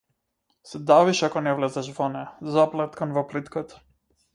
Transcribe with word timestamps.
Се 0.69 0.79
давиш 0.93 1.21
ако 1.29 1.45
не 1.49 1.55
влезеш 1.59 1.93
во 2.01 2.11
неа, 2.17 2.27
заплеткан 2.59 3.19
во 3.21 3.29
плитката. 3.33 3.85